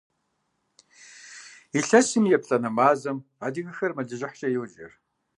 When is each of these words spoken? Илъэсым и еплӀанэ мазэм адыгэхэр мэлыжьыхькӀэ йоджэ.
Илъэсым 1.77 2.23
и 2.29 2.31
еплӀанэ 2.37 2.69
мазэм 2.75 3.17
адыгэхэр 3.45 3.91
мэлыжьыхькӀэ 3.95 4.47
йоджэ. 4.53 4.87